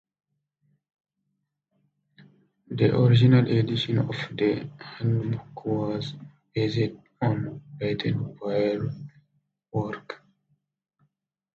[2.69, 6.15] The original edition of the handbook was
[6.55, 8.95] based on Baden-Powell's
[9.71, 10.23] work.